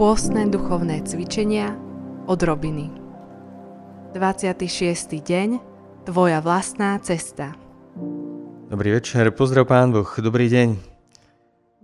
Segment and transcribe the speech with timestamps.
[0.00, 1.76] Pôstne duchovné cvičenia
[2.24, 2.88] od Robiny
[4.16, 4.56] 26.
[5.20, 5.60] deň
[6.08, 7.52] Tvoja vlastná cesta
[8.72, 10.80] Dobrý večer, pozdrav Pán Boh, dobrý deň.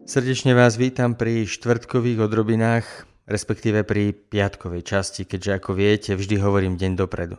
[0.09, 6.81] Srdečne vás vítam pri štvrtkových odrobinách, respektíve pri piatkovej časti, keďže ako viete, vždy hovorím
[6.81, 7.37] deň dopredu.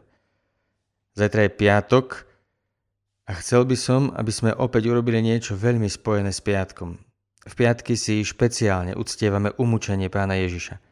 [1.17, 2.29] Zajtra je piatok
[3.25, 7.06] a chcel by som, aby sme opäť urobili niečo veľmi spojené s piatkom.
[7.47, 10.83] V piatky si špeciálne uctievame umúčenie pána Ježiša.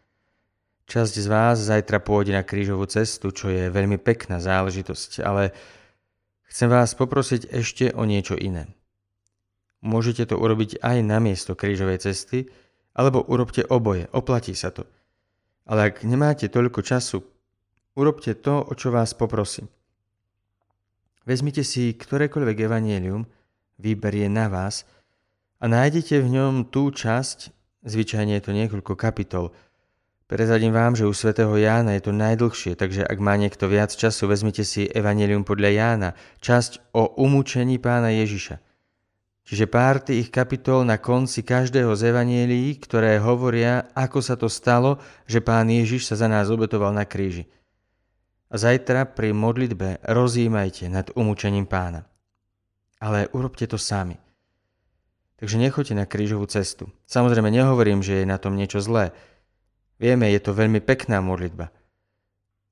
[0.87, 5.51] Časť z vás zajtra pôjde na krížovú cestu, čo je veľmi pekná záležitosť, ale
[6.47, 8.71] chcem vás poprosiť ešte o niečo iné.
[9.83, 12.47] Môžete to urobiť aj na miesto krížovej cesty,
[12.95, 14.87] alebo urobte oboje, oplatí sa to.
[15.67, 17.19] Ale ak nemáte toľko času,
[17.99, 19.67] urobte to, o čo vás poprosím.
[21.27, 23.27] Vezmite si ktorékoľvek evanielium,
[23.75, 24.87] výber je na vás–
[25.65, 27.49] a nájdete v ňom tú časť,
[27.89, 29.49] zvyčajne je to niekoľko kapitol.
[30.29, 34.29] Prezadím vám, že u svätého Jána je to najdlhšie, takže ak má niekto viac času,
[34.29, 38.61] vezmite si Evangelium podľa Jána, časť o umúčení pána Ježiša.
[39.45, 45.01] Čiže pár tých kapitol na konci každého z Evangelií, ktoré hovoria, ako sa to stalo,
[45.25, 47.49] že pán Ježiš sa za nás obetoval na kríži.
[48.53, 52.05] A zajtra pri modlitbe rozímajte nad umúčením pána.
[53.01, 54.24] Ale urobte to sami.
[55.45, 56.89] Takže nechoďte na krížovú cestu.
[57.05, 59.13] Samozrejme nehovorím, že je na tom niečo zlé.
[60.01, 61.69] Vieme, je to veľmi pekná modlitba.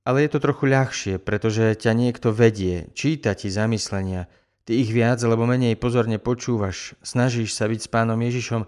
[0.02, 4.26] Ale je to trochu ľahšie, pretože ťa niekto vedie, číta ti zamyslenia,
[4.66, 8.66] ty ich viac alebo menej pozorne počúvaš, snažíš sa byť s pánom Ježišom,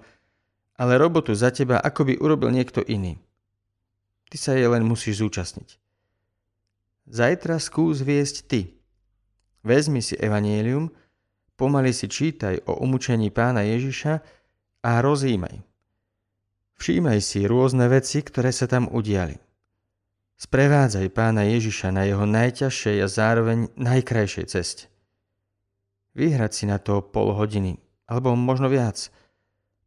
[0.78, 3.18] ale robotu za teba ako by urobil niekto iný.
[4.30, 5.82] Ty sa jej len musíš zúčastniť.
[7.10, 8.78] Zajtra skús viesť ty.
[9.66, 10.94] Vezmi si evanielium,
[11.56, 14.14] Pomaly si čítaj o umúčení pána Ježiša
[14.84, 15.64] a rozímaj.
[16.76, 19.40] Všímaj si rôzne veci, ktoré sa tam udiali.
[20.36, 24.92] Sprevádzaj pána Ježiša na jeho najťažšej a zároveň najkrajšej ceste.
[26.12, 29.08] Vyhrať si na to pol hodiny, alebo možno viac.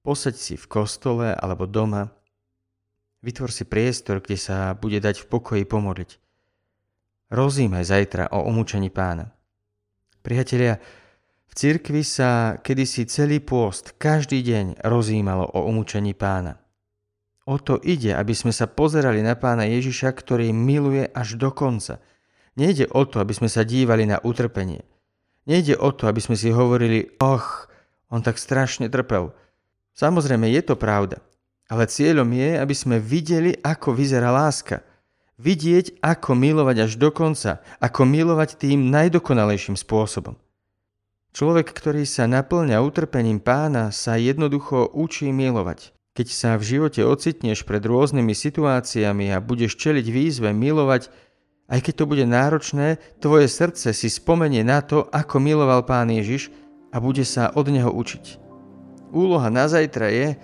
[0.02, 2.10] Posaď si v kostole alebo doma.
[3.22, 6.12] Vytvor si priestor, kde sa bude dať v pokoji pomodliť.
[7.30, 9.30] Rozímaj zajtra o umúčení pána.
[10.26, 10.82] Priatelia,
[11.50, 16.62] v cirkvi sa kedysi celý pôst každý deň rozímalo o umúčení pána.
[17.50, 21.98] O to ide, aby sme sa pozerali na pána Ježiša, ktorý miluje až do konca.
[22.54, 24.86] Nejde o to, aby sme sa dívali na utrpenie.
[25.50, 27.66] Nejde o to, aby sme si hovorili, och,
[28.14, 29.34] on tak strašne trpel.
[29.98, 31.26] Samozrejme, je to pravda.
[31.66, 34.86] Ale cieľom je, aby sme videli, ako vyzerá láska.
[35.42, 40.38] Vidieť, ako milovať až do konca, ako milovať tým najdokonalejším spôsobom.
[41.40, 45.96] Človek, ktorý sa naplňa utrpením pána, sa jednoducho učí milovať.
[46.12, 51.08] Keď sa v živote ocitneš pred rôznymi situáciami a budeš čeliť výzve milovať,
[51.72, 56.52] aj keď to bude náročné, tvoje srdce si spomenie na to, ako miloval pán Ježiš
[56.92, 58.36] a bude sa od neho učiť.
[59.16, 60.36] Úloha na zajtra je,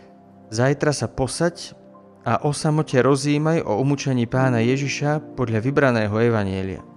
[0.47, 1.75] zajtra sa posať
[2.23, 6.94] a o samote rozímaj o umúčení pána Ježiša podľa vybraného evanielia.